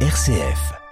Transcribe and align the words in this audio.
RCF. 0.00 0.85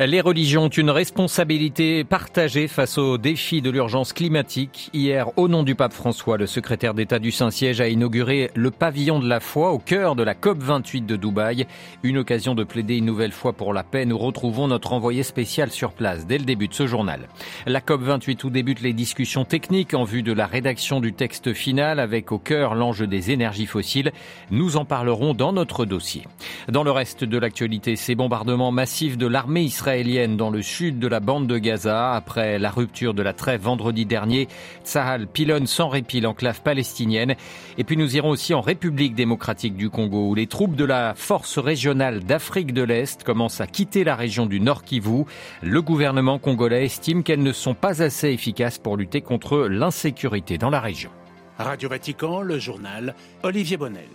Les 0.00 0.20
religions 0.20 0.64
ont 0.64 0.68
une 0.68 0.90
responsabilité 0.90 2.02
partagée 2.02 2.66
face 2.66 2.98
aux 2.98 3.16
défis 3.16 3.62
de 3.62 3.70
l'urgence 3.70 4.12
climatique. 4.12 4.90
Hier, 4.92 5.30
au 5.38 5.46
nom 5.46 5.62
du 5.62 5.76
pape 5.76 5.92
François, 5.92 6.36
le 6.36 6.48
secrétaire 6.48 6.94
d'État 6.94 7.20
du 7.20 7.30
Saint-Siège 7.30 7.80
a 7.80 7.86
inauguré 7.86 8.50
le 8.56 8.72
pavillon 8.72 9.20
de 9.20 9.28
la 9.28 9.38
foi 9.38 9.70
au 9.70 9.78
cœur 9.78 10.16
de 10.16 10.24
la 10.24 10.34
COP28 10.34 11.06
de 11.06 11.14
Dubaï. 11.14 11.68
Une 12.02 12.18
occasion 12.18 12.56
de 12.56 12.64
plaider 12.64 12.96
une 12.96 13.04
nouvelle 13.04 13.30
fois 13.30 13.52
pour 13.52 13.72
la 13.72 13.84
paix. 13.84 14.04
Nous 14.04 14.18
retrouvons 14.18 14.66
notre 14.66 14.94
envoyé 14.94 15.22
spécial 15.22 15.70
sur 15.70 15.92
place 15.92 16.26
dès 16.26 16.38
le 16.38 16.44
début 16.44 16.66
de 16.66 16.74
ce 16.74 16.88
journal. 16.88 17.28
La 17.64 17.78
COP28 17.78 18.44
où 18.46 18.50
débutent 18.50 18.82
les 18.82 18.94
discussions 18.94 19.44
techniques 19.44 19.94
en 19.94 20.02
vue 20.02 20.24
de 20.24 20.32
la 20.32 20.46
rédaction 20.46 20.98
du 20.98 21.12
texte 21.12 21.52
final 21.52 22.00
avec 22.00 22.32
au 22.32 22.38
cœur 22.38 22.74
l'enjeu 22.74 23.06
des 23.06 23.30
énergies 23.30 23.66
fossiles. 23.66 24.10
Nous 24.50 24.76
en 24.76 24.84
parlerons 24.84 25.34
dans 25.34 25.52
notre 25.52 25.84
dossier. 25.84 26.26
Dans 26.68 26.82
le 26.82 26.90
reste 26.90 27.22
de 27.22 27.38
l'actualité, 27.38 27.94
ces 27.94 28.16
bombardements 28.16 28.72
massifs 28.72 29.16
de 29.16 29.28
l'armée 29.28 29.62
israélienne 29.62 29.83
dans 29.84 30.48
le 30.48 30.62
sud 30.62 30.98
de 30.98 31.06
la 31.06 31.20
bande 31.20 31.46
de 31.46 31.58
Gaza. 31.58 32.12
Après 32.14 32.58
la 32.58 32.70
rupture 32.70 33.12
de 33.12 33.22
la 33.22 33.34
trêve 33.34 33.60
vendredi 33.60 34.06
dernier, 34.06 34.48
Tsahal 34.82 35.26
pilonne 35.26 35.66
sans 35.66 35.90
répit 35.90 36.22
l'enclave 36.22 36.62
palestinienne. 36.62 37.34
Et 37.76 37.84
puis 37.84 37.98
nous 37.98 38.16
irons 38.16 38.30
aussi 38.30 38.54
en 38.54 38.62
République 38.62 39.14
démocratique 39.14 39.76
du 39.76 39.90
Congo 39.90 40.30
où 40.30 40.34
les 40.34 40.46
troupes 40.46 40.74
de 40.74 40.86
la 40.86 41.12
force 41.14 41.58
régionale 41.58 42.24
d'Afrique 42.24 42.72
de 42.72 42.82
l'Est 42.82 43.24
commencent 43.24 43.60
à 43.60 43.66
quitter 43.66 44.04
la 44.04 44.16
région 44.16 44.46
du 44.46 44.58
Nord 44.58 44.84
Kivu. 44.84 45.24
Le 45.62 45.82
gouvernement 45.82 46.38
congolais 46.38 46.86
estime 46.86 47.22
qu'elles 47.22 47.42
ne 47.42 47.52
sont 47.52 47.74
pas 47.74 48.02
assez 48.02 48.30
efficaces 48.30 48.78
pour 48.78 48.96
lutter 48.96 49.20
contre 49.20 49.68
l'insécurité 49.68 50.56
dans 50.56 50.70
la 50.70 50.80
région. 50.80 51.10
Radio 51.58 51.90
Vatican, 51.90 52.40
le 52.40 52.58
journal 52.58 53.14
Olivier 53.42 53.76
Bonnel. 53.76 54.08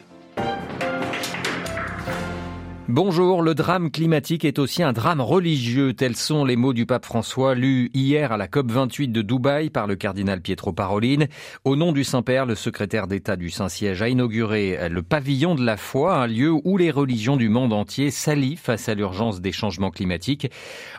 Bonjour, 2.92 3.44
le 3.44 3.54
drame 3.54 3.92
climatique 3.92 4.44
est 4.44 4.58
aussi 4.58 4.82
un 4.82 4.94
drame 4.94 5.22
religieux. 5.22 5.94
Tels 5.94 6.16
sont 6.16 6.44
les 6.44 6.56
mots 6.56 6.74
du 6.74 6.88
pape 6.88 7.06
François 7.06 7.54
lus 7.54 7.92
hier 7.94 8.32
à 8.32 8.38
la 8.38 8.48
COP28 8.48 9.12
de 9.12 9.22
Dubaï 9.22 9.70
par 9.70 9.86
le 9.86 9.96
cardinal 9.96 10.42
Pietro 10.42 10.74
Parolin. 10.74 11.28
Au 11.66 11.76
nom 11.76 11.92
du 11.92 12.04
Saint-Père, 12.04 12.48
le 12.48 12.56
secrétaire 12.56 13.06
d'État 13.06 13.36
du 13.36 13.52
Saint-Siège 13.52 14.02
a 14.02 14.10
inauguré 14.10 14.90
le 14.90 15.04
pavillon 15.04 15.54
de 15.54 15.64
la 15.64 15.78
foi, 15.78 16.16
un 16.16 16.26
lieu 16.26 16.52
où 16.52 16.78
les 16.78 16.90
religions 16.90 17.38
du 17.38 17.48
monde 17.48 17.74
entier 17.74 18.10
s'allient 18.10 18.56
face 18.56 18.90
à 18.90 18.96
l'urgence 18.96 19.40
des 19.40 19.52
changements 19.52 19.92
climatiques. 19.92 20.52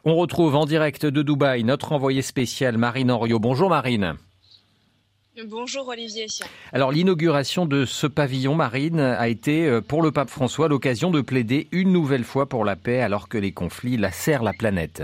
On 0.05 0.14
retrouve 0.14 0.55
en 0.55 0.66
direct 0.66 1.06
de 1.06 1.22
Dubaï 1.22 1.64
notre 1.64 1.91
envoyé 1.91 2.22
spécial 2.22 2.78
Marine 2.78 3.11
Henriot. 3.11 3.41
Bonjour 3.41 3.68
Marine. 3.68 4.14
Bonjour 5.46 5.88
Olivier. 5.88 6.27
Alors 6.72 6.92
l'inauguration 6.92 7.66
de 7.66 7.84
ce 7.84 8.06
pavillon 8.06 8.55
marine 8.55 9.00
a 9.00 9.28
été 9.28 9.66
euh, 9.66 9.80
pour 9.80 10.02
le 10.02 10.10
pape 10.12 10.30
François 10.30 10.69
l'occasion 10.69 11.10
de 11.10 11.20
plaider 11.20 11.69
une 11.72 11.92
nouvelle 11.92 12.24
fois 12.24 12.48
pour 12.48 12.64
la 12.64 12.77
paix 12.77 13.00
alors 13.00 13.28
que 13.28 13.38
les 13.38 13.52
conflits 13.52 13.96
lacèrent 13.96 14.42
la 14.42 14.52
planète. 14.52 15.02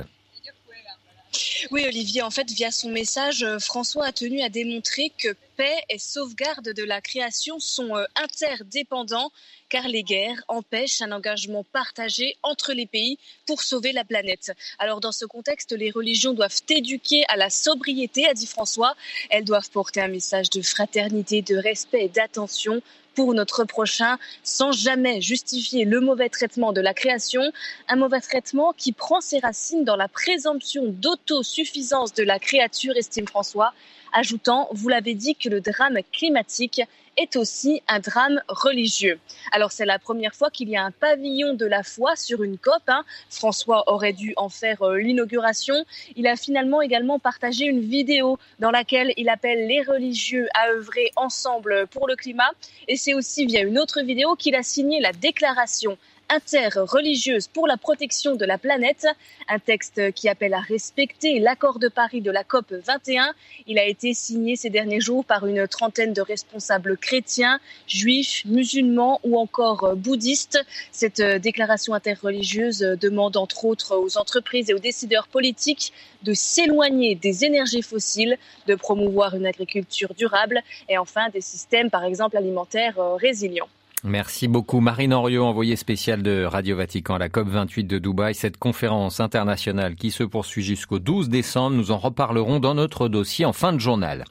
Oui, 1.70 1.84
Olivier, 1.86 2.22
en 2.22 2.30
fait, 2.30 2.50
via 2.50 2.70
son 2.70 2.90
message, 2.90 3.42
euh, 3.42 3.58
François 3.58 4.06
a 4.06 4.12
tenu 4.12 4.40
à 4.42 4.48
démontrer 4.48 5.10
que 5.18 5.34
paix 5.56 5.76
et 5.88 5.98
sauvegarde 5.98 6.72
de 6.72 6.84
la 6.84 7.00
création 7.00 7.58
sont 7.58 7.96
euh, 7.96 8.04
interdépendants 8.16 9.30
car 9.68 9.88
les 9.88 10.02
guerres 10.02 10.42
empêchent 10.48 11.02
un 11.02 11.12
engagement 11.12 11.64
partagé 11.64 12.36
entre 12.42 12.72
les 12.72 12.86
pays 12.86 13.18
pour 13.46 13.62
sauver 13.62 13.92
la 13.92 14.04
planète. 14.04 14.52
Alors 14.78 15.00
dans 15.00 15.12
ce 15.12 15.24
contexte, 15.24 15.72
les 15.72 15.90
religions 15.90 16.34
doivent 16.34 16.62
éduquer 16.68 17.24
à 17.28 17.36
la 17.36 17.50
sobriété, 17.50 18.26
a 18.26 18.34
dit 18.34 18.46
François. 18.46 18.94
Elles 19.30 19.44
doivent 19.44 19.70
porter 19.70 20.00
un 20.00 20.08
message 20.08 20.50
de 20.50 20.62
fraternité, 20.62 21.42
de 21.42 21.56
respect 21.56 22.04
et 22.04 22.08
d'attention 22.08 22.80
pour 23.17 23.34
notre 23.34 23.64
prochain 23.64 24.19
sans 24.45 24.70
jamais 24.70 25.20
justifier 25.20 25.84
le 25.84 26.00
mauvais 26.00 26.28
traitement 26.28 26.72
de 26.72 26.81
la 26.81 26.95
création, 26.95 27.42
un 27.89 27.97
mauvais 27.97 28.20
traitement 28.20 28.72
qui 28.77 28.92
prend 28.92 29.20
ses 29.20 29.41
racines 29.41 29.84
dans 29.84 29.97
la 29.97 30.06
présomption 30.06 30.82
d'autosuffisance 30.87 32.15
de 32.15 32.22
la 32.22 32.38
créature, 32.38 32.97
estime 32.97 33.26
François, 33.26 33.72
ajoutant, 34.12 34.69
vous 34.72 34.88
l'avez 34.88 35.15
dit, 35.15 35.34
que 35.34 35.49
le 35.49 35.60
drame 35.60 35.99
climatique 36.12 36.82
est 37.16 37.37
aussi 37.37 37.82
un 37.88 38.00
drame 38.00 38.41
religieux. 38.49 39.19
Alors 39.53 39.72
c'est 39.72 39.84
la 39.84 39.99
première 39.99 40.34
fois 40.34 40.50
qu'il 40.50 40.69
y 40.69 40.77
a 40.77 40.84
un 40.84 40.91
pavillon 40.91 41.54
de 41.54 41.66
la 41.66 41.82
foi 41.82 42.16
sur 42.16 42.43
une 42.43 42.59
COP. 42.59 42.82
Hein. 42.88 43.04
François 43.31 43.84
aurait 43.91 44.12
dû 44.12 44.34
en 44.37 44.49
faire 44.49 44.82
euh, 44.82 44.99
l'inauguration. 44.99 45.75
Il 46.15 46.26
a 46.26 46.37
finalement 46.37 46.82
également 46.82 47.19
partagé 47.19 47.66
une 47.66 47.81
vidéo 47.81 48.38
dans 48.59 48.71
laquelle 48.71 49.12
il 49.16 49.28
appelle 49.28 49.66
les 49.66 49.82
religieux 49.82 50.49
à 50.55 50.69
œuvrer 50.71 51.10
ensemble 51.16 51.87
pour 51.88 52.09
le 52.09 52.16
climat. 52.16 52.50
Et 52.88 52.97
c'est 52.97 53.15
aussi 53.15 53.47
via 53.47 53.62
une 53.62 53.78
autre 53.78 54.03
vidéo 54.03 54.34
qu'il 54.37 54.55
a 54.55 54.62
signé 54.62 55.00
la 55.00 55.12
déclaration 55.12 55.99
interreligieuse 56.28 57.48
pour 57.48 57.66
la 57.66 57.76
protection 57.76 58.34
de 58.34 58.44
la 58.44 58.59
planète, 58.59 59.06
un 59.48 59.59
texte 59.59 60.12
qui 60.12 60.28
appelle 60.28 60.54
à 60.54 60.60
respecter 60.60 61.38
l'accord 61.38 61.78
de 61.78 61.88
Paris 61.88 62.20
de 62.20 62.31
la 62.31 62.44
COP 62.44 62.72
21. 62.72 63.32
Il 63.66 63.78
a 63.78 63.84
été 63.84 64.14
signé 64.14 64.56
ces 64.56 64.70
derniers 64.70 65.00
jours 65.00 65.25
par 65.25 65.47
une 65.47 65.66
trentaine 65.69 66.12
de 66.12 66.20
responsables 66.20 66.97
chrétiens, 66.97 67.60
juifs, 67.87 68.44
musulmans 68.44 69.20
ou 69.25 69.38
encore 69.38 69.94
bouddhistes. 69.97 70.59
Cette 70.92 71.20
déclaration 71.20 71.94
interreligieuse 71.94 72.81
demande 73.00 73.37
entre 73.37 73.64
autres 73.64 73.97
aux 73.97 74.19
entreprises 74.19 74.70
et 74.70 74.75
aux 74.75 74.78
décideurs 74.78 75.28
politiques 75.28 75.93
de 76.22 76.34
s'éloigner 76.34 77.14
des 77.14 77.44
énergies 77.44 77.82
fossiles, 77.82 78.37
de 78.66 78.75
promouvoir 78.75 79.34
une 79.34 79.47
agriculture 79.47 80.14
durable 80.14 80.62
et 80.88 80.98
enfin 80.98 81.28
des 81.28 81.41
systèmes 81.41 81.91
par 81.91 82.04
exemple 82.04 82.37
alimentaires 82.37 82.98
résilients. 83.16 83.69
Merci 84.04 84.46
beaucoup 84.46 84.80
Marine 84.80 85.14
Henriot, 85.14 85.44
envoyée 85.44 85.74
spéciale 85.74 86.22
de 86.22 86.44
Radio 86.44 86.76
Vatican 86.76 87.14
à 87.14 87.18
la 87.18 87.30
COP28 87.30 87.86
de 87.86 87.98
Dubaï. 87.98 88.34
Cette 88.34 88.58
conférence 88.58 89.20
internationale 89.20 89.94
qui 89.96 90.10
se 90.10 90.22
poursuit 90.22 90.62
jusqu'au 90.62 90.98
12 90.98 91.30
décembre, 91.30 91.76
nous 91.76 91.90
en 91.90 91.96
reparlerons 91.96 92.60
dans 92.60 92.74
notre 92.74 93.08
dossier 93.08 93.46
en 93.46 93.54
fin 93.54 93.72
de 93.72 93.78
journal. 93.78 94.24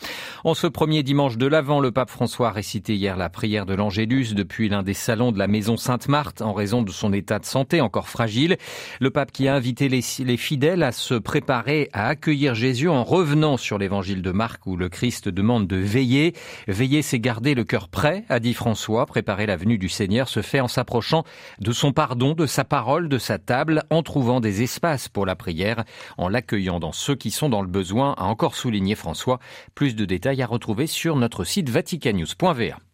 En 0.43 0.53
ce 0.53 0.67
premier 0.67 1.01
dimanche 1.01 1.37
de 1.37 1.47
l'Avent, 1.47 1.79
le 1.79 1.91
pape 1.91 2.11
François 2.11 2.49
a 2.49 2.51
récité 2.51 2.95
hier 2.95 3.17
la 3.17 3.29
prière 3.29 3.65
de 3.65 3.73
l'Angélus 3.73 4.35
depuis 4.35 4.69
l'un 4.69 4.83
des 4.83 4.93
salons 4.93 5.31
de 5.31 5.39
la 5.39 5.47
maison 5.47 5.77
Sainte-Marthe 5.77 6.43
en 6.43 6.53
raison 6.53 6.83
de 6.83 6.91
son 6.91 7.11
état 7.11 7.39
de 7.39 7.45
santé 7.45 7.81
encore 7.81 8.07
fragile. 8.07 8.57
Le 9.01 9.09
pape 9.09 9.31
qui 9.31 9.47
a 9.47 9.55
invité 9.55 9.89
les, 9.89 10.01
les 10.19 10.37
fidèles 10.37 10.83
à 10.83 10.91
se 10.91 11.15
préparer 11.15 11.89
à 11.91 12.07
accueillir 12.07 12.53
Jésus 12.53 12.87
en 12.87 13.03
revenant 13.03 13.57
sur 13.57 13.79
l'évangile 13.79 14.21
de 14.21 14.31
Marc 14.31 14.67
où 14.67 14.77
le 14.77 14.89
Christ 14.89 15.27
demande 15.27 15.65
de 15.65 15.77
veiller. 15.77 16.33
Veiller, 16.67 17.01
c'est 17.01 17.19
garder 17.19 17.55
le 17.55 17.63
cœur 17.63 17.89
prêt, 17.89 18.25
a 18.29 18.39
dit 18.39 18.53
François, 18.53 19.07
préparer 19.07 19.47
la 19.47 19.55
venue 19.65 19.77
du 19.77 19.89
Seigneur 19.89 20.29
se 20.29 20.41
fait 20.41 20.59
en 20.59 20.67
s'approchant 20.67 21.23
de 21.59 21.71
son 21.71 21.91
pardon, 21.91 22.33
de 22.33 22.45
sa 22.45 22.63
parole, 22.63 23.09
de 23.09 23.17
sa 23.17 23.39
table, 23.39 23.83
en 23.89 24.03
trouvant 24.03 24.39
des 24.39 24.61
espaces 24.61 25.09
pour 25.09 25.25
la 25.25 25.35
prière, 25.35 25.83
en 26.17 26.29
l'accueillant 26.29 26.79
dans 26.79 26.91
ceux 26.91 27.15
qui 27.15 27.31
sont 27.31 27.49
dans 27.49 27.61
le 27.61 27.67
besoin, 27.67 28.13
a 28.17 28.25
encore 28.25 28.55
souligné 28.55 28.95
François. 28.95 29.39
Plus 29.73 29.95
de 29.95 30.05
détails 30.05 30.41
à 30.41 30.47
retrouver 30.47 30.87
sur 30.87 31.15
notre 31.15 31.43
site 31.43 31.69
vaticannews.va. 31.69 32.84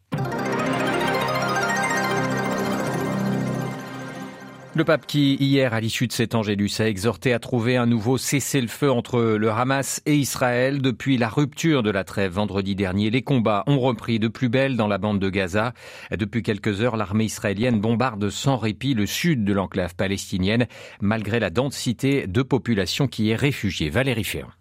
Le 4.73 4.85
pape 4.85 5.05
qui, 5.05 5.35
hier, 5.35 5.73
à 5.73 5.81
l'issue 5.81 6.07
de 6.07 6.13
cet 6.13 6.33
angélus, 6.33 6.79
a 6.79 6.87
exhorté 6.87 7.33
à 7.33 7.39
trouver 7.39 7.75
un 7.75 7.85
nouveau 7.85 8.17
cessez-le-feu 8.17 8.89
entre 8.89 9.19
le 9.21 9.51
Hamas 9.51 10.01
et 10.05 10.15
Israël. 10.15 10.81
Depuis 10.81 11.17
la 11.17 11.27
rupture 11.27 11.83
de 11.83 11.89
la 11.89 12.05
trêve 12.05 12.31
vendredi 12.31 12.73
dernier, 12.73 13.09
les 13.09 13.21
combats 13.21 13.65
ont 13.67 13.81
repris 13.81 14.17
de 14.17 14.29
plus 14.29 14.47
belle 14.47 14.77
dans 14.77 14.87
la 14.87 14.97
bande 14.97 15.19
de 15.19 15.29
Gaza. 15.29 15.73
Depuis 16.11 16.41
quelques 16.41 16.79
heures, 16.79 16.95
l'armée 16.95 17.25
israélienne 17.25 17.81
bombarde 17.81 18.29
sans 18.29 18.55
répit 18.55 18.93
le 18.93 19.05
sud 19.05 19.43
de 19.43 19.51
l'enclave 19.51 19.93
palestinienne, 19.93 20.67
malgré 21.01 21.41
la 21.41 21.49
densité 21.49 22.25
de 22.25 22.41
population 22.41 23.09
qui 23.09 23.29
est 23.29 23.35
réfugiée. 23.35 23.89
Valérie 23.89 24.23
Ferrand. 24.23 24.51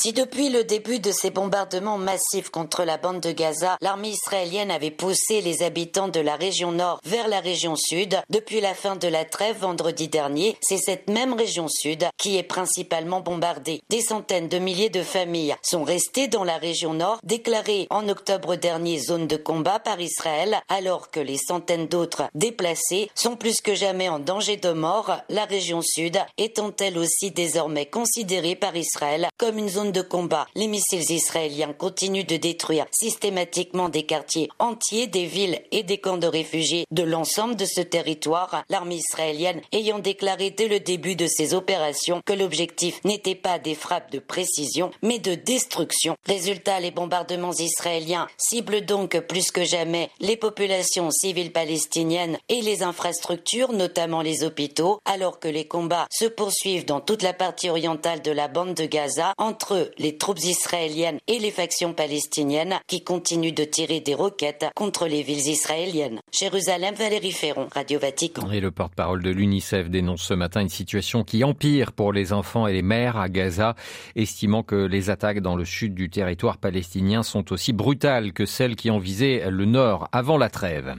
Si 0.00 0.12
depuis 0.12 0.48
le 0.48 0.62
début 0.62 1.00
de 1.00 1.10
ces 1.10 1.30
bombardements 1.30 1.98
massifs 1.98 2.50
contre 2.50 2.84
la 2.84 2.98
bande 2.98 3.18
de 3.18 3.32
Gaza, 3.32 3.76
l'armée 3.80 4.10
israélienne 4.10 4.70
avait 4.70 4.92
poussé 4.92 5.40
les 5.40 5.64
habitants 5.64 6.06
de 6.06 6.20
la 6.20 6.36
région 6.36 6.70
nord 6.70 7.00
vers 7.04 7.26
la 7.26 7.40
région 7.40 7.74
sud, 7.74 8.16
depuis 8.30 8.60
la 8.60 8.74
fin 8.74 8.94
de 8.94 9.08
la 9.08 9.24
trêve 9.24 9.58
vendredi 9.58 10.06
dernier, 10.06 10.56
c'est 10.60 10.78
cette 10.78 11.10
même 11.10 11.32
région 11.32 11.66
sud 11.66 12.06
qui 12.16 12.38
est 12.38 12.44
principalement 12.44 13.22
bombardée. 13.22 13.82
Des 13.88 14.00
centaines 14.00 14.46
de 14.46 14.60
milliers 14.60 14.88
de 14.88 15.02
familles 15.02 15.56
sont 15.62 15.82
restées 15.82 16.28
dans 16.28 16.44
la 16.44 16.58
région 16.58 16.94
nord, 16.94 17.18
déclarée 17.24 17.88
en 17.90 18.08
octobre 18.08 18.54
dernier 18.54 19.00
zone 19.00 19.26
de 19.26 19.36
combat 19.36 19.80
par 19.80 20.00
Israël, 20.00 20.60
alors 20.68 21.10
que 21.10 21.18
les 21.18 21.38
centaines 21.38 21.88
d'autres 21.88 22.28
déplacés 22.36 23.10
sont 23.16 23.34
plus 23.34 23.60
que 23.60 23.74
jamais 23.74 24.08
en 24.08 24.20
danger 24.20 24.58
de 24.58 24.70
mort, 24.70 25.16
la 25.28 25.44
région 25.44 25.82
sud 25.82 26.20
étant 26.36 26.70
elle 26.78 26.98
aussi 26.98 27.32
désormais 27.32 27.86
considérée 27.86 28.54
par 28.54 28.76
Israël 28.76 29.26
comme 29.36 29.58
une 29.58 29.68
zone 29.68 29.87
zone 29.88 29.92
de 29.92 30.02
combat. 30.02 30.46
Les 30.54 30.66
missiles 30.66 31.10
israéliens 31.10 31.72
continuent 31.72 32.26
de 32.26 32.36
détruire 32.36 32.86
systématiquement 32.90 33.88
des 33.88 34.04
quartiers 34.04 34.48
entiers, 34.58 35.06
des 35.06 35.26
villes 35.26 35.60
et 35.72 35.82
des 35.82 35.98
camps 35.98 36.18
de 36.18 36.26
réfugiés 36.26 36.84
de 36.90 37.02
l'ensemble 37.02 37.56
de 37.56 37.64
ce 37.64 37.80
territoire, 37.80 38.64
l'armée 38.68 38.96
israélienne 38.96 39.60
ayant 39.72 39.98
déclaré 39.98 40.50
dès 40.50 40.68
le 40.68 40.80
début 40.80 41.16
de 41.16 41.26
ses 41.26 41.54
opérations 41.54 42.20
que 42.24 42.32
l'objectif 42.32 43.02
n'était 43.04 43.34
pas 43.34 43.58
des 43.58 43.74
frappes 43.74 44.12
de 44.12 44.18
précision, 44.18 44.90
mais 45.02 45.18
de 45.18 45.34
destruction. 45.34 46.16
Résultat, 46.26 46.80
les 46.80 46.90
bombardements 46.90 47.52
israéliens 47.52 48.28
ciblent 48.36 48.84
donc 48.84 49.18
plus 49.20 49.50
que 49.50 49.64
jamais 49.64 50.10
les 50.20 50.36
populations 50.36 51.10
civiles 51.10 51.52
palestiniennes 51.52 52.38
et 52.48 52.60
les 52.60 52.82
infrastructures, 52.82 53.72
notamment 53.72 54.22
les 54.22 54.44
hôpitaux, 54.44 55.00
alors 55.04 55.40
que 55.40 55.48
les 55.48 55.66
combats 55.66 56.06
se 56.10 56.26
poursuivent 56.26 56.84
dans 56.84 57.00
toute 57.00 57.22
la 57.22 57.32
partie 57.32 57.70
orientale 57.70 58.22
de 58.22 58.30
la 58.30 58.48
bande 58.48 58.74
de 58.74 58.86
Gaza 58.86 59.32
entre 59.38 59.77
les 59.98 60.16
troupes 60.16 60.44
israéliennes 60.44 61.18
et 61.26 61.38
les 61.38 61.50
factions 61.50 61.92
palestiniennes 61.92 62.76
qui 62.86 63.02
continuent 63.02 63.54
de 63.54 63.64
tirer 63.64 64.00
des 64.00 64.14
roquettes 64.14 64.66
contre 64.74 65.06
les 65.06 65.22
villes 65.22 65.48
israéliennes. 65.48 66.20
Jérusalem, 66.32 66.94
Valérie 66.94 67.32
Ferron, 67.32 67.68
Radio 67.74 67.98
Vatican. 67.98 68.50
Et 68.50 68.60
le 68.60 68.70
porte-parole 68.70 69.22
de 69.22 69.30
l'UNICEF 69.30 69.90
dénonce 69.90 70.22
ce 70.22 70.34
matin 70.34 70.60
une 70.60 70.68
situation 70.68 71.24
qui 71.24 71.44
empire 71.44 71.92
pour 71.92 72.12
les 72.12 72.32
enfants 72.32 72.66
et 72.66 72.72
les 72.72 72.82
mères 72.82 73.16
à 73.16 73.28
Gaza, 73.28 73.74
estimant 74.16 74.62
que 74.62 74.76
les 74.76 75.10
attaques 75.10 75.40
dans 75.40 75.56
le 75.56 75.64
sud 75.64 75.94
du 75.94 76.10
territoire 76.10 76.58
palestinien 76.58 77.22
sont 77.22 77.52
aussi 77.52 77.72
brutales 77.72 78.32
que 78.32 78.46
celles 78.46 78.76
qui 78.76 78.90
ont 78.90 78.98
visé 78.98 79.42
le 79.48 79.64
nord 79.64 80.08
avant 80.12 80.38
la 80.38 80.50
trêve. 80.50 80.94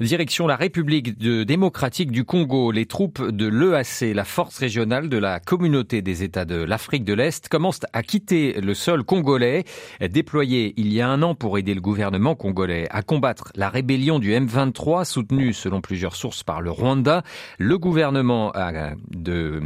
Direction 0.00 0.46
la 0.46 0.56
République 0.56 1.18
démocratique 1.18 2.10
du 2.10 2.24
Congo, 2.24 2.70
les 2.70 2.86
troupes 2.86 3.30
de 3.30 3.46
l'EAC, 3.46 4.14
la 4.14 4.24
force 4.24 4.58
régionale 4.58 5.08
de 5.08 5.18
la 5.18 5.40
communauté 5.40 6.02
des 6.02 6.22
États 6.22 6.44
de 6.44 6.56
l'Afrique 6.56 7.04
de 7.04 7.14
l'Est, 7.14 7.48
commencent 7.48 7.86
à 7.92 8.02
quitter 8.08 8.60
le 8.60 8.74
sol 8.74 9.04
congolais, 9.04 9.64
déployé 10.00 10.74
il 10.76 10.92
y 10.92 11.00
a 11.00 11.08
un 11.08 11.22
an 11.22 11.34
pour 11.34 11.58
aider 11.58 11.74
le 11.74 11.80
gouvernement 11.80 12.34
congolais 12.34 12.88
à 12.90 13.02
combattre 13.02 13.52
la 13.54 13.68
rébellion 13.68 14.18
du 14.18 14.32
M23, 14.32 15.04
soutenue 15.04 15.52
selon 15.52 15.80
plusieurs 15.80 16.16
sources 16.16 16.42
par 16.42 16.60
le 16.60 16.70
Rwanda. 16.70 17.22
Le 17.58 17.78
gouvernement 17.78 18.52
de 19.10 19.60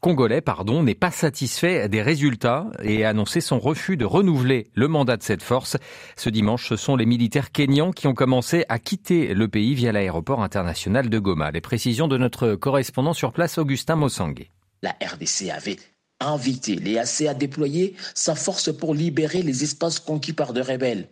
congolais 0.00 0.40
pardon, 0.40 0.82
n'est 0.82 0.94
pas 0.94 1.10
satisfait 1.10 1.88
des 1.88 2.02
résultats 2.02 2.70
et 2.82 3.04
a 3.04 3.10
annoncé 3.10 3.40
son 3.40 3.58
refus 3.58 3.96
de 3.96 4.04
renouveler 4.04 4.68
le 4.74 4.88
mandat 4.88 5.16
de 5.16 5.22
cette 5.22 5.42
force. 5.42 5.76
Ce 6.16 6.30
dimanche, 6.30 6.68
ce 6.68 6.76
sont 6.76 6.96
les 6.96 7.06
militaires 7.06 7.52
kenyans 7.52 7.92
qui 7.92 8.06
ont 8.06 8.14
commencé 8.14 8.64
à 8.68 8.78
quitter 8.78 9.34
le 9.34 9.48
pays 9.48 9.74
via 9.74 9.92
l'aéroport 9.92 10.42
international 10.42 11.10
de 11.10 11.18
Goma. 11.18 11.50
Les 11.50 11.60
précisions 11.60 12.08
de 12.08 12.18
notre 12.18 12.54
correspondant 12.54 13.12
sur 13.12 13.32
place, 13.32 13.58
Augustin 13.58 13.96
Mossangue. 13.96 14.48
La 14.82 14.90
RDC 14.90 15.50
avait 15.50 15.76
invité 16.20 16.76
l'EAC 16.76 17.22
à 17.28 17.34
déployer 17.34 17.94
sa 18.14 18.34
force 18.34 18.72
pour 18.72 18.94
libérer 18.94 19.42
les 19.42 19.64
espaces 19.64 20.00
conquis 20.00 20.32
par 20.32 20.52
de 20.52 20.60
rebelles. 20.60 21.08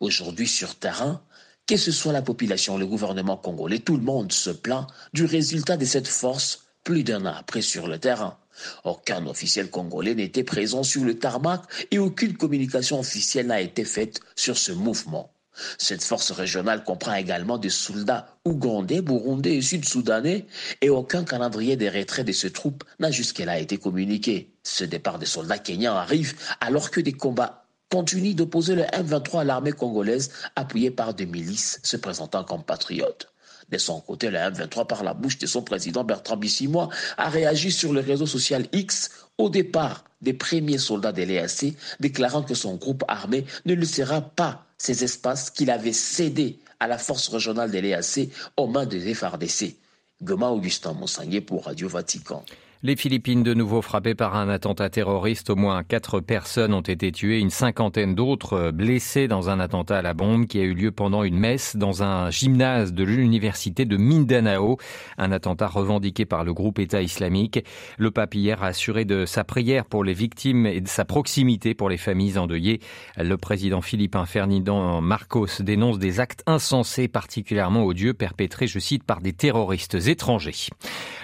Aujourd'hui, 0.00 0.46
sur 0.46 0.76
terrain, 0.76 1.20
que 1.66 1.76
ce 1.76 1.92
soit 1.92 2.12
la 2.12 2.22
population, 2.22 2.78
le 2.78 2.86
gouvernement 2.86 3.36
congolais, 3.36 3.78
tout 3.78 3.96
le 3.96 4.02
monde 4.02 4.32
se 4.32 4.50
plaint 4.50 4.86
du 5.12 5.24
résultat 5.24 5.76
de 5.76 5.84
cette 5.84 6.08
force 6.08 6.66
plus 6.84 7.02
d'un 7.02 7.24
an 7.26 7.34
après 7.36 7.62
sur 7.62 7.88
le 7.88 7.98
terrain. 7.98 8.38
Aucun 8.84 9.26
officiel 9.26 9.70
congolais 9.70 10.14
n'était 10.14 10.44
présent 10.44 10.82
sur 10.84 11.04
le 11.04 11.18
tarmac 11.18 11.62
et 11.90 11.98
aucune 11.98 12.36
communication 12.36 13.00
officielle 13.00 13.48
n'a 13.48 13.60
été 13.60 13.84
faite 13.84 14.20
sur 14.36 14.56
ce 14.56 14.70
mouvement. 14.70 15.33
Cette 15.78 16.02
force 16.02 16.32
régionale 16.32 16.84
comprend 16.84 17.14
également 17.14 17.58
des 17.58 17.70
soldats 17.70 18.26
ougandais, 18.44 19.00
burundais 19.00 19.56
et 19.56 19.62
sud-soudanais 19.62 20.46
et 20.80 20.90
aucun 20.90 21.24
calendrier 21.24 21.76
des 21.76 21.88
retraits 21.88 22.26
de 22.26 22.32
ces 22.32 22.52
troupes 22.52 22.84
n'a 22.98 23.10
jusqu'à 23.10 23.58
été 23.58 23.78
communiqué. 23.78 24.52
Ce 24.62 24.84
départ 24.84 25.18
des 25.18 25.26
soldats 25.26 25.58
kenyans 25.58 25.94
arrive 25.94 26.34
alors 26.60 26.90
que 26.90 27.00
des 27.00 27.12
combats 27.12 27.64
continuent 27.90 28.34
d'opposer 28.34 28.74
le 28.74 28.82
M23 28.82 29.40
à 29.40 29.44
l'armée 29.44 29.72
congolaise 29.72 30.30
appuyée 30.56 30.90
par 30.90 31.14
des 31.14 31.26
milices 31.26 31.78
se 31.82 31.96
présentant 31.96 32.42
comme 32.42 32.64
patriotes. 32.64 33.28
De 33.70 33.78
son 33.78 34.00
côté, 34.00 34.30
le 34.30 34.38
M23, 34.38 34.86
par 34.86 35.04
la 35.04 35.14
bouche 35.14 35.38
de 35.38 35.46
son 35.46 35.62
président 35.62 36.04
Bertrand 36.04 36.36
Bissimois, 36.36 36.90
a 37.16 37.28
réagi 37.28 37.72
sur 37.72 37.92
le 37.92 38.00
réseau 38.00 38.26
social 38.26 38.66
X 38.72 39.10
au 39.38 39.48
départ 39.48 40.04
des 40.20 40.34
premiers 40.34 40.78
soldats 40.78 41.12
de 41.12 41.22
l'EAC, 41.22 41.74
déclarant 42.00 42.42
que 42.42 42.54
son 42.54 42.76
groupe 42.76 43.04
armé 43.08 43.46
ne 43.64 43.74
lui 43.74 43.86
sera 43.86 44.20
pas 44.20 44.66
ces 44.84 45.02
espaces 45.02 45.50
qu'il 45.50 45.70
avait 45.70 45.94
cédés 45.94 46.58
à 46.78 46.86
la 46.86 46.98
force 46.98 47.28
régionale 47.28 47.70
de 47.70 47.78
l'EAC 47.78 48.28
aux 48.58 48.66
mains 48.66 48.84
des 48.84 49.14
FRDC. 49.14 49.76
Goma 50.22 50.48
Augustin 50.50 50.92
Monsanguet 50.92 51.40
pour 51.40 51.64
Radio 51.64 51.88
Vatican. 51.88 52.44
Les 52.86 52.96
Philippines 52.96 53.42
de 53.42 53.54
nouveau 53.54 53.80
frappées 53.80 54.14
par 54.14 54.36
un 54.36 54.50
attentat 54.50 54.90
terroriste. 54.90 55.48
Au 55.48 55.56
moins 55.56 55.82
quatre 55.84 56.20
personnes 56.20 56.74
ont 56.74 56.82
été 56.82 57.12
tuées, 57.12 57.40
une 57.40 57.48
cinquantaine 57.48 58.14
d'autres 58.14 58.72
blessées 58.72 59.26
dans 59.26 59.48
un 59.48 59.58
attentat 59.58 59.96
à 59.96 60.02
la 60.02 60.12
bombe 60.12 60.46
qui 60.46 60.58
a 60.58 60.64
eu 60.64 60.74
lieu 60.74 60.90
pendant 60.90 61.24
une 61.24 61.38
messe 61.38 61.76
dans 61.76 62.02
un 62.02 62.28
gymnase 62.28 62.92
de 62.92 63.02
l'université 63.02 63.86
de 63.86 63.96
Mindanao. 63.96 64.76
Un 65.16 65.32
attentat 65.32 65.66
revendiqué 65.66 66.26
par 66.26 66.44
le 66.44 66.52
groupe 66.52 66.78
État 66.78 67.00
islamique. 67.00 67.64
Le 67.96 68.10
pape 68.10 68.34
hier 68.34 68.62
a 68.62 68.66
assuré 68.66 69.06
de 69.06 69.24
sa 69.24 69.44
prière 69.44 69.86
pour 69.86 70.04
les 70.04 70.12
victimes 70.12 70.66
et 70.66 70.82
de 70.82 70.88
sa 70.88 71.06
proximité 71.06 71.72
pour 71.72 71.88
les 71.88 71.96
familles 71.96 72.36
endeuillées. 72.36 72.80
Le 73.16 73.38
président 73.38 73.80
philippin 73.80 74.26
Ferdinand 74.26 75.00
Marcos 75.00 75.62
dénonce 75.62 75.98
des 75.98 76.20
actes 76.20 76.42
insensés, 76.46 77.08
particulièrement 77.08 77.86
odieux, 77.86 78.12
perpétrés, 78.12 78.66
je 78.66 78.78
cite, 78.78 79.04
par 79.04 79.22
des 79.22 79.32
terroristes 79.32 79.94
étrangers. 79.94 80.68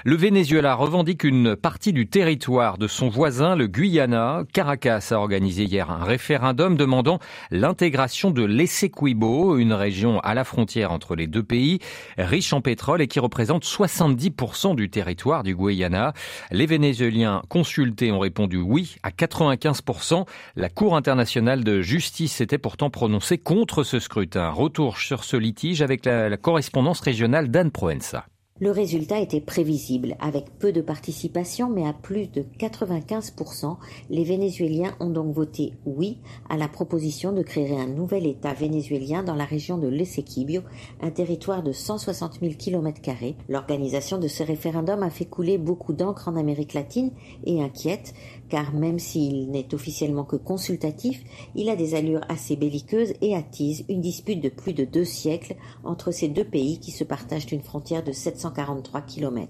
Le 0.07 0.17
Venezuela 0.17 0.75
revendique 0.75 1.25
une 1.25 1.50
partie 1.55 1.93
du 1.93 2.06
territoire 2.06 2.79
de 2.79 2.87
son 2.87 3.08
voisin, 3.08 3.56
le 3.56 3.67
Guyana. 3.67 4.44
Caracas 4.52 5.08
a 5.11 5.14
organisé 5.14 5.64
hier 5.64 5.91
un 5.91 6.05
référendum 6.05 6.76
demandant 6.76 7.19
l'intégration 7.50 8.31
de 8.31 8.44
l'Essequibo, 8.44 9.56
une 9.58 9.73
région 9.73 10.20
à 10.20 10.35
la 10.35 10.44
frontière 10.44 10.93
entre 10.93 11.17
les 11.17 11.26
deux 11.26 11.43
pays, 11.43 11.79
riche 12.19 12.52
en 12.52 12.61
pétrole 12.61 13.02
et 13.02 13.08
qui 13.08 13.20
représente 13.20 13.64
70% 13.64 14.75
du 14.75 14.91
territoire 14.91 15.43
du 15.43 15.55
Guyana. 15.55 16.12
Les 16.50 16.67
Vénézuéliens 16.67 17.43
consultés 17.49 18.12
ont 18.12 18.19
répondu 18.19 18.58
oui 18.58 18.97
à 19.02 19.11
95%. 19.11 20.26
La 20.56 20.69
Cour 20.69 20.97
internationale 20.97 21.64
de 21.64 21.82
justice 21.82 22.32
s'était 22.32 22.58
pourtant 22.58 22.91
prononcée 22.91 23.38
contre 23.38 23.85
ce 23.85 23.99
scrutin. 23.99 24.50
Retour 24.50 24.99
sur 24.99 25.25
ce 25.25 25.37
litige 25.37 25.82
avec 25.82 26.05
la, 26.05 26.29
la 26.29 26.37
correspondance 26.37 27.00
régionale 27.00 27.50
d'Anne 27.50 27.70
Proenza. 27.70 28.26
Le 28.62 28.71
résultat 28.71 29.19
était 29.21 29.41
prévisible. 29.41 30.17
Avec 30.21 30.59
peu 30.59 30.71
de 30.71 30.83
participation, 30.83 31.71
mais 31.71 31.87
à 31.87 31.95
plus 31.95 32.27
de 32.27 32.45
95%, 32.59 33.79
les 34.11 34.23
Vénézuéliens 34.23 34.95
ont 35.01 35.09
donc 35.09 35.33
voté 35.33 35.73
oui 35.87 36.19
à 36.51 36.59
la 36.59 36.69
proposition 36.69 37.33
de 37.33 37.43
créer 37.43 37.75
un 37.81 37.87
nouvel 37.87 38.27
État 38.27 38.53
vénézuélien 38.53 39.23
dans 39.23 39.35
la 39.35 39.47
région 39.47 39.79
de 39.79 39.89
l'Essequibio, 39.89 40.61
un 41.01 41.11
territoire 41.11 41.62
de 41.62 41.73
160 41.73 42.41
000 42.41 42.53
km. 42.59 43.01
L'organisation 43.49 44.19
de 44.19 44.29
ce 44.29 44.43
référendum 44.43 45.03
a 45.03 45.09
fait 45.09 45.25
couler 45.25 45.57
beaucoup 45.57 45.95
d'encre 45.95 46.29
en 46.29 46.37
Amérique 46.37 46.75
latine 46.75 47.12
et 47.45 47.62
inquiète, 47.62 48.12
car 48.50 48.75
même 48.75 48.99
s'il 48.99 49.50
n'est 49.50 49.75
officiellement 49.75 50.25
que 50.25 50.37
consultatif, 50.37 51.23
il 51.55 51.70
a 51.70 51.76
des 51.76 51.94
allures 51.94 52.25
assez 52.29 52.56
belliqueuses 52.56 53.14
et 53.23 53.35
attise 53.35 53.85
une 53.88 54.00
dispute 54.00 54.43
de 54.43 54.49
plus 54.49 54.75
de 54.75 54.85
deux 54.85 55.05
siècles 55.05 55.56
entre 55.85 56.11
ces 56.11 56.28
deux 56.28 56.45
pays 56.45 56.78
qui 56.78 56.90
se 56.90 57.04
partagent 57.04 57.50
une 57.52 57.62
frontière 57.62 58.04
de 58.04 58.12
743 58.12 59.02
km. 59.02 59.49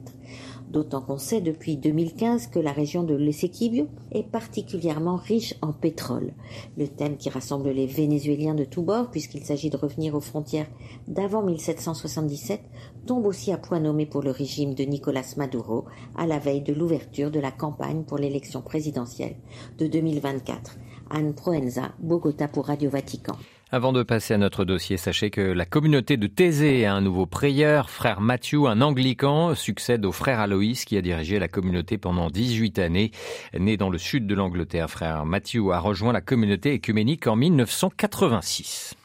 D'autant 0.70 1.00
qu'on 1.00 1.18
sait 1.18 1.40
depuis 1.40 1.76
2015 1.76 2.46
que 2.46 2.60
la 2.60 2.70
région 2.70 3.02
de 3.02 3.14
l'Essequibio 3.14 3.88
est 4.12 4.22
particulièrement 4.22 5.16
riche 5.16 5.54
en 5.62 5.72
pétrole. 5.72 6.32
Le 6.78 6.86
thème 6.86 7.16
qui 7.16 7.28
rassemble 7.28 7.70
les 7.70 7.86
Vénézuéliens 7.86 8.54
de 8.54 8.64
tous 8.64 8.82
bords, 8.82 9.10
puisqu'il 9.10 9.44
s'agit 9.44 9.68
de 9.68 9.76
revenir 9.76 10.14
aux 10.14 10.20
frontières 10.20 10.68
d'avant 11.08 11.42
1777, 11.42 12.60
tombe 13.04 13.26
aussi 13.26 13.50
à 13.50 13.58
point 13.58 13.80
nommé 13.80 14.06
pour 14.06 14.22
le 14.22 14.30
régime 14.30 14.74
de 14.74 14.84
Nicolas 14.84 15.34
Maduro 15.36 15.86
à 16.16 16.26
la 16.28 16.38
veille 16.38 16.62
de 16.62 16.72
l'ouverture 16.72 17.32
de 17.32 17.40
la 17.40 17.50
campagne 17.50 18.04
pour 18.04 18.18
l'élection 18.18 18.62
présidentielle 18.62 19.34
de 19.78 19.88
2024. 19.88 20.78
Anne 21.10 21.34
Proenza, 21.34 21.90
Bogota 21.98 22.46
pour 22.46 22.66
Radio 22.66 22.90
Vatican. 22.90 23.34
Avant 23.72 23.92
de 23.92 24.02
passer 24.02 24.34
à 24.34 24.38
notre 24.38 24.64
dossier, 24.64 24.96
sachez 24.96 25.30
que 25.30 25.40
la 25.40 25.64
communauté 25.64 26.16
de 26.16 26.26
Thésée 26.26 26.86
a 26.86 26.94
un 26.94 27.00
nouveau 27.00 27.26
prieur, 27.26 27.88
frère 27.88 28.20
Mathieu, 28.20 28.66
un 28.66 28.80
anglican, 28.80 29.54
succède 29.54 30.04
au 30.04 30.10
frère 30.10 30.40
Aloïs 30.40 30.84
qui 30.84 30.96
a 30.96 31.02
dirigé 31.02 31.38
la 31.38 31.46
communauté 31.46 31.96
pendant 31.96 32.30
18 32.30 32.80
années. 32.80 33.12
Né 33.56 33.76
dans 33.76 33.88
le 33.88 33.98
sud 33.98 34.26
de 34.26 34.34
l'Angleterre, 34.34 34.90
frère 34.90 35.24
Mathieu 35.24 35.70
a 35.70 35.78
rejoint 35.78 36.12
la 36.12 36.20
communauté 36.20 36.72
écuménique 36.72 37.28
en 37.28 37.36
1986. 37.36 38.96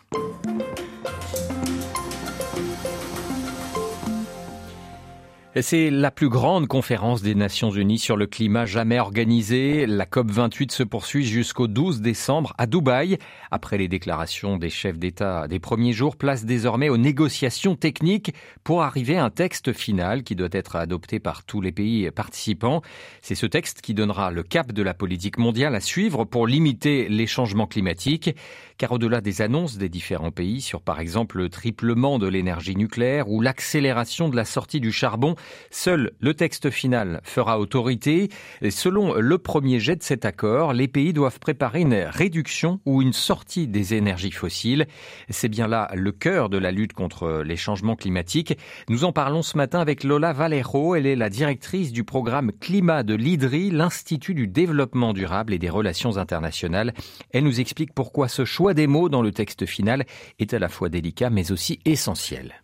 C'est 5.61 5.89
la 5.89 6.11
plus 6.11 6.27
grande 6.27 6.67
conférence 6.67 7.21
des 7.21 7.33
Nations 7.33 7.71
Unies 7.71 7.97
sur 7.97 8.17
le 8.17 8.27
climat 8.27 8.65
jamais 8.65 8.99
organisée. 8.99 9.85
La 9.85 10.05
COP28 10.05 10.69
se 10.69 10.83
poursuit 10.83 11.23
jusqu'au 11.23 11.67
12 11.67 12.01
décembre 12.01 12.53
à 12.57 12.65
Dubaï. 12.65 13.17
Après 13.51 13.77
les 13.77 13.87
déclarations 13.87 14.57
des 14.57 14.69
chefs 14.69 14.99
d'État 14.99 15.47
des 15.47 15.59
premiers 15.59 15.93
jours, 15.93 16.17
place 16.17 16.43
désormais 16.43 16.89
aux 16.89 16.97
négociations 16.97 17.77
techniques 17.77 18.33
pour 18.65 18.83
arriver 18.83 19.15
à 19.15 19.23
un 19.23 19.29
texte 19.29 19.71
final 19.71 20.23
qui 20.23 20.35
doit 20.35 20.49
être 20.51 20.75
adopté 20.75 21.19
par 21.21 21.45
tous 21.45 21.61
les 21.61 21.71
pays 21.71 22.11
participants. 22.11 22.81
C'est 23.21 23.35
ce 23.35 23.45
texte 23.45 23.79
qui 23.79 23.93
donnera 23.93 24.31
le 24.31 24.43
cap 24.43 24.73
de 24.73 24.83
la 24.83 24.93
politique 24.93 25.37
mondiale 25.37 25.73
à 25.73 25.79
suivre 25.79 26.25
pour 26.25 26.47
limiter 26.47 27.07
les 27.07 27.27
changements 27.27 27.67
climatiques. 27.67 28.35
Car 28.77 28.91
au-delà 28.91 29.21
des 29.21 29.41
annonces 29.41 29.77
des 29.77 29.87
différents 29.87 30.31
pays 30.31 30.59
sur 30.59 30.81
par 30.81 30.99
exemple 30.99 31.37
le 31.37 31.47
triplement 31.47 32.19
de 32.19 32.27
l'énergie 32.27 32.75
nucléaire 32.75 33.29
ou 33.29 33.39
l'accélération 33.39 34.27
de 34.27 34.35
la 34.35 34.43
sortie 34.43 34.81
du 34.81 34.91
charbon, 34.91 35.35
Seul 35.71 36.11
le 36.19 36.33
texte 36.33 36.69
final 36.69 37.21
fera 37.23 37.59
autorité. 37.59 38.29
selon 38.69 39.13
le 39.13 39.37
premier 39.37 39.79
jet 39.79 39.95
de 39.95 40.03
cet 40.03 40.25
accord, 40.25 40.73
les 40.73 40.89
pays 40.89 41.13
doivent 41.13 41.39
préparer 41.39 41.81
une 41.81 41.93
réduction 41.93 42.81
ou 42.85 43.01
une 43.01 43.13
sortie 43.13 43.67
des 43.67 43.93
énergies 43.93 44.31
fossiles. 44.31 44.87
C'est 45.29 45.47
bien 45.47 45.67
là 45.67 45.89
le 45.93 46.11
cœur 46.11 46.49
de 46.49 46.57
la 46.57 46.71
lutte 46.71 46.93
contre 46.93 47.43
les 47.45 47.55
changements 47.55 47.95
climatiques. 47.95 48.57
Nous 48.89 49.05
en 49.05 49.13
parlons 49.13 49.41
ce 49.41 49.55
matin 49.55 49.79
avec 49.79 50.03
Lola 50.03 50.33
Valero. 50.33 50.95
Elle 50.95 51.05
est 51.05 51.15
la 51.15 51.29
directrice 51.29 51.93
du 51.93 52.03
programme 52.03 52.51
Climat 52.59 53.03
de 53.03 53.15
l'IDRI, 53.15 53.71
l'Institut 53.71 54.33
du 54.33 54.47
développement 54.47 55.13
durable 55.13 55.53
et 55.53 55.59
des 55.59 55.69
relations 55.69 56.17
internationales. 56.17 56.93
Elle 57.31 57.45
nous 57.45 57.61
explique 57.61 57.93
pourquoi 57.93 58.27
ce 58.27 58.43
choix 58.43 58.64
des 58.73 58.87
mots 58.87 59.09
dans 59.09 59.21
le 59.21 59.31
texte 59.31 59.65
final 59.65 60.05
est 60.39 60.53
à 60.53 60.59
la 60.59 60.69
fois 60.69 60.89
délicat 60.89 61.29
mais 61.29 61.51
aussi 61.51 61.79
essentiel. 61.85 62.61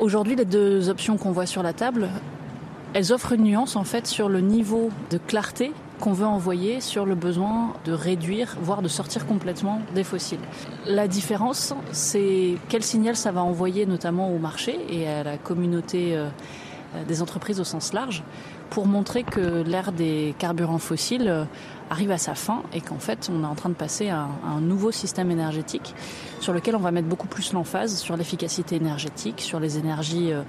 Aujourd'hui, 0.00 0.36
les 0.36 0.44
deux 0.44 0.88
options 0.88 1.16
qu'on 1.16 1.32
voit 1.32 1.46
sur 1.46 1.62
la 1.62 1.72
table, 1.72 2.08
elles 2.92 3.12
offrent 3.12 3.32
une 3.32 3.44
nuance 3.44 3.76
en 3.76 3.84
fait 3.84 4.06
sur 4.06 4.28
le 4.28 4.40
niveau 4.40 4.90
de 5.10 5.18
clarté 5.18 5.72
qu'on 6.00 6.12
veut 6.12 6.26
envoyer 6.26 6.80
sur 6.80 7.06
le 7.06 7.14
besoin 7.14 7.72
de 7.84 7.92
réduire, 7.92 8.56
voire 8.60 8.82
de 8.82 8.88
sortir 8.88 9.26
complètement 9.26 9.80
des 9.94 10.04
fossiles. 10.04 10.40
La 10.86 11.08
différence, 11.08 11.74
c'est 11.92 12.56
quel 12.68 12.82
signal 12.82 13.16
ça 13.16 13.32
va 13.32 13.42
envoyer 13.42 13.86
notamment 13.86 14.30
au 14.30 14.38
marché 14.38 14.78
et 14.90 15.08
à 15.08 15.22
la 15.22 15.38
communauté 15.38 16.14
euh, 16.14 16.28
des 17.08 17.22
entreprises 17.22 17.60
au 17.60 17.64
sens 17.64 17.92
large 17.92 18.22
pour 18.70 18.86
montrer 18.86 19.22
que 19.22 19.62
l'ère 19.62 19.92
des 19.92 20.34
carburants 20.38 20.78
fossiles 20.78 21.28
euh, 21.28 21.44
arrive 21.90 22.10
à 22.10 22.18
sa 22.18 22.34
fin 22.34 22.62
et 22.72 22.80
qu'en 22.80 22.98
fait 22.98 23.30
on 23.32 23.42
est 23.44 23.46
en 23.46 23.54
train 23.54 23.68
de 23.68 23.74
passer 23.74 24.08
à 24.08 24.28
un, 24.46 24.60
nouveau 24.60 24.90
système 24.90 25.30
énergétique 25.30 25.94
sur 26.40 26.52
lequel 26.52 26.74
on 26.74 26.80
va 26.80 26.90
mettre 26.90 27.06
beaucoup 27.06 27.28
plus 27.28 27.52
l'emphase 27.52 27.96
sur 27.96 28.16
l'efficacité 28.16 28.76
énergétique, 28.76 29.40
sur 29.40 29.60
les 29.60 29.78
énergies 29.78 30.32
euh, 30.32 30.42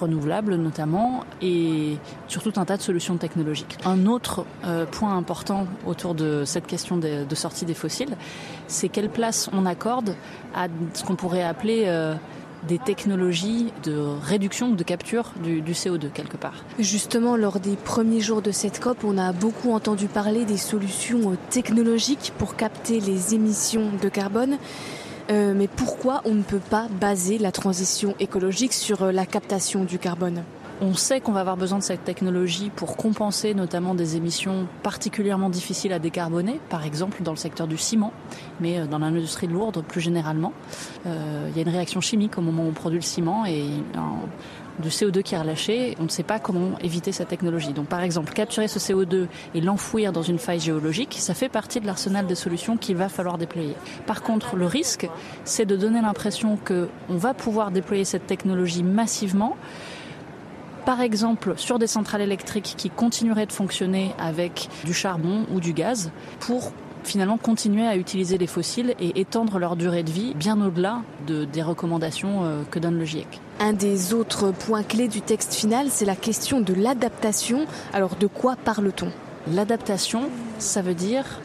renouvelables 0.00 0.54
notamment 0.54 1.24
et 1.42 1.96
sur 2.26 2.42
tout 2.42 2.52
un 2.56 2.64
tas 2.64 2.76
de 2.76 2.82
solutions 2.82 3.16
technologiques. 3.16 3.76
Un 3.84 4.06
autre 4.06 4.46
euh, 4.64 4.86
point 4.86 5.16
important 5.16 5.66
autour 5.86 6.14
de 6.14 6.44
cette 6.44 6.66
question 6.66 6.96
de, 6.96 7.26
sortie 7.34 7.64
des 7.64 7.74
fossiles, 7.74 8.16
c'est 8.66 8.88
quelle 8.88 9.10
place 9.10 9.50
on 9.52 9.66
accorde 9.66 10.16
à 10.54 10.68
ce 10.94 11.04
qu'on 11.04 11.16
pourrait 11.16 11.42
appeler 11.42 11.86
des 12.66 12.78
technologies 12.78 13.72
de 13.84 13.96
réduction 14.22 14.70
ou 14.70 14.76
de 14.76 14.82
capture 14.82 15.32
du, 15.42 15.62
CO2 15.72 16.10
quelque 16.10 16.36
part. 16.36 16.64
Justement, 16.78 17.36
lors 17.36 17.60
des 17.60 17.76
premiers 17.76 18.20
jours 18.20 18.42
de 18.42 18.50
cette 18.50 18.80
COP, 18.80 19.04
on 19.04 19.18
a 19.18 19.32
beaucoup 19.32 19.72
entendu 19.72 20.06
parler 20.06 20.44
des 20.44 20.56
solutions 20.56 21.32
euh, 21.32 21.36
technologiques 21.50 22.32
pour 22.38 22.56
capter 22.56 23.00
les 23.00 23.34
émissions 23.34 23.90
de 24.02 24.08
carbone. 24.08 24.58
Euh, 25.30 25.52
mais 25.54 25.68
pourquoi 25.68 26.22
on 26.24 26.34
ne 26.34 26.42
peut 26.42 26.58
pas 26.58 26.88
baser 27.00 27.38
la 27.38 27.52
transition 27.52 28.14
écologique 28.18 28.72
sur 28.72 29.02
euh, 29.02 29.12
la 29.12 29.26
captation 29.26 29.84
du 29.84 29.98
carbone? 29.98 30.42
On 30.80 30.94
sait 30.94 31.20
qu'on 31.20 31.32
va 31.32 31.40
avoir 31.40 31.56
besoin 31.56 31.78
de 31.78 31.82
cette 31.82 32.04
technologie 32.04 32.70
pour 32.74 32.96
compenser 32.96 33.54
notamment 33.54 33.94
des 33.94 34.16
émissions 34.16 34.66
particulièrement 34.82 35.50
difficiles 35.50 35.92
à 35.92 35.98
décarboner, 35.98 36.60
par 36.68 36.84
exemple 36.84 37.22
dans 37.22 37.32
le 37.32 37.36
secteur 37.36 37.66
du 37.66 37.76
ciment, 37.76 38.12
mais 38.60 38.78
euh, 38.78 38.86
dans 38.86 38.98
l'industrie 38.98 39.46
lourde 39.46 39.82
plus 39.86 40.00
généralement. 40.00 40.52
Euh, 41.06 41.48
il 41.50 41.56
y 41.56 41.58
a 41.60 41.62
une 41.62 41.74
réaction 41.74 42.00
chimique 42.00 42.38
au 42.38 42.40
moment 42.40 42.64
où 42.64 42.68
on 42.68 42.72
produit 42.72 42.98
le 42.98 43.04
ciment 43.04 43.44
et 43.46 43.64
du 44.78 44.88
CO2 44.90 45.22
qui 45.22 45.34
est 45.34 45.38
relâché, 45.38 45.96
on 45.98 46.04
ne 46.04 46.08
sait 46.08 46.22
pas 46.22 46.38
comment 46.38 46.78
éviter 46.80 47.10
cette 47.12 47.28
technologie. 47.28 47.72
Donc 47.72 47.86
par 47.86 48.02
exemple, 48.02 48.32
capturer 48.32 48.68
ce 48.68 48.78
CO2 48.78 49.26
et 49.54 49.60
l'enfouir 49.60 50.12
dans 50.12 50.22
une 50.22 50.38
faille 50.38 50.60
géologique, 50.60 51.16
ça 51.18 51.34
fait 51.34 51.48
partie 51.48 51.80
de 51.80 51.86
l'arsenal 51.86 52.26
des 52.26 52.34
solutions 52.34 52.76
qu'il 52.76 52.96
va 52.96 53.08
falloir 53.08 53.38
déployer. 53.38 53.74
Par 54.06 54.22
contre, 54.22 54.56
le 54.56 54.66
risque, 54.66 55.08
c'est 55.44 55.66
de 55.66 55.76
donner 55.76 56.00
l'impression 56.00 56.56
qu'on 56.56 57.16
va 57.16 57.34
pouvoir 57.34 57.70
déployer 57.70 58.04
cette 58.04 58.26
technologie 58.26 58.82
massivement 58.82 59.56
par 60.88 61.02
exemple 61.02 61.52
sur 61.58 61.78
des 61.78 61.86
centrales 61.86 62.22
électriques 62.22 62.72
qui 62.78 62.88
continueraient 62.88 63.44
de 63.44 63.52
fonctionner 63.52 64.14
avec 64.18 64.70
du 64.86 64.94
charbon 64.94 65.44
ou 65.52 65.60
du 65.60 65.74
gaz 65.74 66.10
pour 66.40 66.72
finalement 67.04 67.36
continuer 67.36 67.86
à 67.86 67.94
utiliser 67.94 68.38
les 68.38 68.46
fossiles 68.46 68.94
et 68.98 69.20
étendre 69.20 69.58
leur 69.58 69.76
durée 69.76 70.02
de 70.02 70.10
vie 70.10 70.32
bien 70.32 70.58
au-delà 70.58 71.02
de, 71.26 71.44
des 71.44 71.60
recommandations 71.60 72.42
euh, 72.42 72.62
que 72.70 72.78
donne 72.78 72.98
le 72.98 73.04
GIEC. 73.04 73.26
Un 73.60 73.74
des 73.74 74.14
autres 74.14 74.50
points 74.50 74.82
clés 74.82 75.08
du 75.08 75.20
texte 75.20 75.52
final, 75.52 75.88
c'est 75.90 76.06
la 76.06 76.16
question 76.16 76.62
de 76.62 76.72
l'adaptation. 76.72 77.66
Alors 77.92 78.16
de 78.16 78.26
quoi 78.26 78.56
parle-t-on? 78.56 79.12
L'adaptation, 79.52 80.30
ça 80.58 80.80
veut 80.80 80.94
dire 80.94 81.42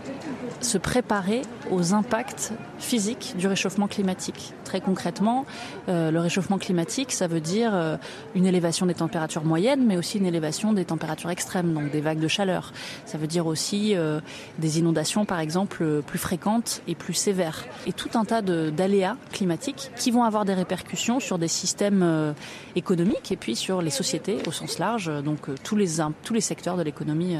se 0.61 0.77
préparer 0.77 1.41
aux 1.71 1.93
impacts 1.93 2.53
physiques 2.79 3.35
du 3.37 3.47
réchauffement 3.47 3.87
climatique. 3.87 4.53
Très 4.63 4.81
concrètement, 4.81 5.45
euh, 5.89 6.11
le 6.11 6.19
réchauffement 6.19 6.57
climatique, 6.57 7.11
ça 7.11 7.27
veut 7.27 7.39
dire 7.39 7.71
euh, 7.73 7.97
une 8.35 8.45
élévation 8.45 8.85
des 8.85 8.93
températures 8.93 9.43
moyennes, 9.43 9.85
mais 9.85 9.97
aussi 9.97 10.17
une 10.17 10.25
élévation 10.25 10.73
des 10.73 10.85
températures 10.85 11.29
extrêmes, 11.29 11.73
donc 11.73 11.91
des 11.91 12.01
vagues 12.01 12.19
de 12.19 12.27
chaleur. 12.27 12.73
Ça 13.05 13.17
veut 13.17 13.27
dire 13.27 13.47
aussi 13.47 13.95
euh, 13.95 14.19
des 14.59 14.79
inondations, 14.79 15.25
par 15.25 15.39
exemple, 15.39 16.01
plus 16.05 16.19
fréquentes 16.19 16.81
et 16.87 16.95
plus 16.95 17.13
sévères. 17.13 17.65
Et 17.85 17.93
tout 17.93 18.09
un 18.15 18.25
tas 18.25 18.41
d'aléas 18.41 19.17
climatiques 19.31 19.91
qui 19.95 20.11
vont 20.11 20.23
avoir 20.23 20.45
des 20.45 20.53
répercussions 20.53 21.19
sur 21.19 21.37
des 21.37 21.47
systèmes 21.47 22.33
économiques 22.75 23.31
et 23.31 23.37
puis 23.37 23.55
sur 23.55 23.81
les 23.81 23.89
sociétés 23.89 24.37
au 24.47 24.51
sens 24.51 24.79
large. 24.79 25.11
Donc 25.23 25.49
tous 25.63 25.75
les, 25.75 25.87
tous 26.23 26.33
les 26.33 26.41
secteurs 26.41 26.77
de 26.77 26.83
l'économie 26.83 27.37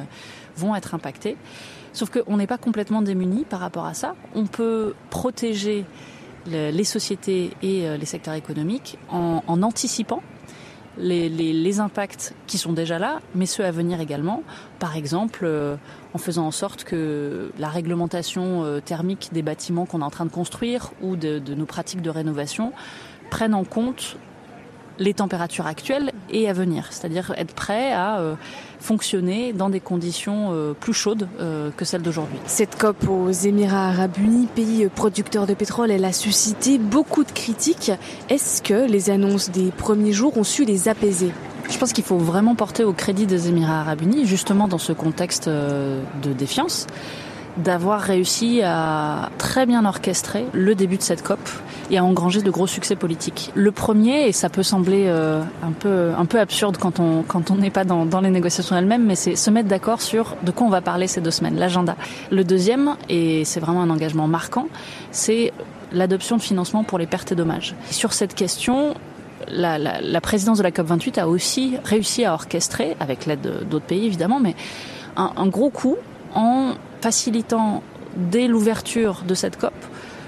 vont 0.56 0.76
être 0.76 0.94
impactés. 0.94 1.38
Sauf 1.94 2.10
qu'on 2.10 2.38
n'est 2.38 2.48
pas 2.48 2.58
complètement 2.58 2.93
démunis 3.02 3.46
par 3.46 3.60
rapport 3.60 3.86
à 3.86 3.94
ça. 3.94 4.16
On 4.36 4.46
peut 4.46 4.94
protéger 5.10 5.86
les 6.46 6.84
sociétés 6.84 7.52
et 7.62 7.88
euh, 7.88 7.98
les 7.98 8.06
secteurs 8.06 8.34
économiques 8.34 8.98
en, 9.10 9.42
anticipant 9.48 10.22
les, 10.98 11.80
impacts 11.80 12.36
qui 12.46 12.58
sont 12.58 12.74
déjà 12.74 13.00
là, 13.00 13.20
mais 13.34 13.46
ceux 13.46 13.66
à 13.66 13.72
venir 13.72 14.00
également. 14.00 14.44
Par 14.78 14.96
exemple, 14.96 15.42
euh, 15.44 15.76
en 16.14 16.18
faisant 16.20 16.46
en 16.46 16.52
sorte 16.52 16.84
que 16.84 17.52
la 17.58 17.70
réglementation 17.70 18.64
euh, 18.64 18.80
thermique 18.80 19.30
des 19.32 19.42
bâtiments 19.42 19.86
qu'on 19.86 20.02
est 20.02 20.06
en 20.06 20.12
train 20.12 20.26
de 20.26 20.32
construire 20.32 20.92
ou 21.02 21.16
de, 21.16 21.40
de 21.40 21.56
nos 21.56 21.66
pratiques 21.66 22.02
de 22.02 22.12
rénovation 22.12 22.74
prennent 23.32 23.56
en 23.56 23.64
compte 23.64 24.18
les 25.04 25.14
températures 25.14 25.68
actuelles 25.68 26.12
et 26.30 26.50
à 26.50 26.54
venir, 26.54 26.88
c'est-à-dire 26.90 27.34
être 27.38 27.54
prêt 27.54 27.92
à 27.92 28.20
euh, 28.20 28.36
fonctionner 28.80 29.52
dans 29.52 29.70
des 29.70 29.82
conditions 29.82 30.50
euh, 30.52 30.74
plus 30.74 30.94
chaudes 30.94 31.28
euh, 31.40 31.72
que 31.76 31.84
celles 31.84 32.02
d'aujourd'hui. 32.02 32.38
Cette 32.46 32.78
COP 32.78 33.10
aux 33.10 33.30
Émirats 33.30 33.90
arabes 33.90 34.18
unis, 34.18 34.48
pays 34.48 34.88
producteur 34.88 35.46
de 35.46 35.54
pétrole, 35.54 35.92
elle 35.92 36.06
a 36.06 36.14
suscité 36.14 36.78
beaucoup 36.78 37.24
de 37.24 37.32
critiques. 37.32 37.92
Est-ce 38.30 38.62
que 38.62 38.90
les 38.90 39.10
annonces 39.10 39.52
des 39.52 39.72
premiers 39.72 40.14
jours 40.14 40.38
ont 40.38 40.44
su 40.44 40.64
les 40.64 40.88
apaiser? 40.88 41.32
Je 41.70 41.78
pense 41.78 41.94
qu'il 41.94 42.04
faut 42.04 42.18
vraiment 42.18 42.56
porter 42.56 42.84
au 42.84 42.94
crédit 42.94 43.26
des 43.26 43.50
Émirats 43.50 43.82
arabes 43.82 44.02
unis, 44.02 44.26
justement 44.26 44.68
dans 44.68 44.78
ce 44.78 44.94
contexte 44.94 45.48
de 45.48 46.34
défiance, 46.38 46.88
d'avoir 47.58 48.02
réussi 48.02 48.62
à 48.64 49.30
très 49.38 49.66
bien 49.66 49.86
orchestrer 49.86 50.46
le 50.54 50.76
début 50.76 50.98
de 50.98 51.04
cette 51.04 51.24
COP 51.24 51.40
et 51.92 51.98
à 51.98 52.04
engranger 52.04 52.42
de 52.42 52.50
gros 52.50 52.68
succès 52.68 52.96
politiques. 52.96 53.52
Le 53.54 53.72
premier, 53.72 54.28
et 54.28 54.32
ça 54.32 54.50
peut 54.50 54.64
sembler 54.64 55.06
euh, 55.08 55.42
un 55.62 55.72
peu 55.72 56.12
un 56.18 56.26
peu 56.26 56.40
absurde 56.40 56.78
quand 56.78 57.00
on 57.00 57.24
quand 57.24 57.52
on 57.52 57.56
n'est 57.56 57.70
pas 57.70 57.84
dans, 57.84 58.06
dans 58.06 58.22
les 58.22 58.30
négociations 58.30 58.76
elles-mêmes, 58.76 59.06
mais 59.06 59.16
c'est 59.16 59.36
se 59.36 59.50
mettre 59.52 59.70
d'accord 59.70 60.02
sur 60.02 60.36
de 60.44 60.52
quoi 60.52 60.68
on 60.68 60.70
va 60.70 60.82
parler 60.82 61.08
ces 61.08 61.22
deux 61.22 61.32
semaines, 61.32 61.58
l'agenda. 61.58 61.96
Le 62.32 62.44
deuxième, 62.44 62.96
et 63.10 63.46
c'est 63.46 63.60
vraiment 63.60 63.84
un 63.84 63.90
engagement 63.90 64.28
marquant, 64.28 64.68
c'est 65.12 65.54
l'adoption 65.92 66.38
de 66.38 66.42
financement 66.42 66.84
pour 66.84 66.98
les 66.98 67.06
pertes 67.06 67.32
et 67.32 67.36
dommages. 67.36 67.76
Sur 67.92 68.14
cette 68.14 68.34
question, 68.34 68.96
la, 69.48 69.78
la, 69.78 70.02
la, 70.02 70.22
présidence 70.22 70.58
de 70.58 70.64
la 70.64 70.72
COP28 70.72 71.20
a 71.20 71.28
aussi 71.28 71.76
réussi 71.84 72.26
à 72.26 72.34
orchestrer, 72.34 72.96
avec 73.00 73.26
l'aide 73.26 73.68
d'autres 73.70 73.86
pays 73.86 74.06
évidemment, 74.06 74.40
mais 74.40 74.56
un, 75.16 75.32
un, 75.38 75.48
gros 75.48 75.70
coup 75.70 75.98
en 76.34 76.74
facilitant 77.04 77.84
dès 78.16 78.48
l'ouverture 78.48 79.24
de 79.28 79.36
cette 79.36 79.58
COP 79.58 79.74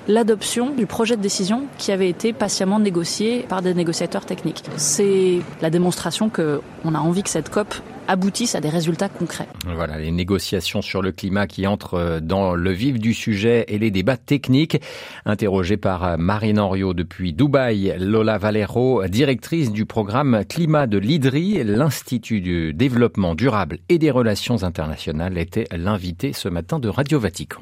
l'adoption 0.07 0.71
du 0.71 0.85
projet 0.85 1.17
de 1.17 1.21
décision 1.21 1.63
qui 1.77 1.91
avait 1.91 2.09
été 2.09 2.33
patiemment 2.33 2.79
négocié 2.79 3.45
par 3.49 3.61
des 3.61 3.73
négociateurs 3.73 4.25
techniques. 4.25 4.63
C'est 4.77 5.39
la 5.61 5.69
démonstration 5.69 6.29
qu'on 6.29 6.95
a 6.95 6.99
envie 6.99 7.23
que 7.23 7.29
cette 7.29 7.49
COP 7.49 7.73
aboutissent 8.07 8.55
à 8.55 8.61
des 8.61 8.69
résultats 8.69 9.09
concrets. 9.09 9.47
Voilà, 9.65 9.97
les 9.97 10.11
négociations 10.11 10.83
sur 10.83 11.01
le 11.01 11.11
climat 11.11 11.47
qui 11.47 11.65
entrent 11.65 12.19
dans 12.21 12.53
le 12.53 12.71
vif 12.71 12.99
du 12.99 13.13
sujet 13.15 13.65
et 13.67 13.79
les 13.79 13.89
débats 13.89 14.17
techniques. 14.17 14.79
Interrogée 15.25 15.77
par 15.77 16.17
Marine 16.17 16.59
Henriot 16.59 16.93
depuis 16.93 17.33
Dubaï, 17.33 17.95
Lola 17.99 18.37
Valero, 18.37 19.05
directrice 19.07 19.71
du 19.71 19.85
programme 19.85 20.43
climat 20.47 20.85
de 20.85 20.99
l'IDRI, 20.99 21.63
l'Institut 21.63 22.41
du 22.41 22.73
développement 22.73 23.33
durable 23.33 23.79
et 23.89 23.97
des 23.97 24.11
relations 24.11 24.63
internationales, 24.63 25.37
était 25.39 25.67
l'invitée 25.75 26.33
ce 26.33 26.47
matin 26.47 26.79
de 26.79 26.89
Radio 26.89 27.19
Vatican. 27.19 27.61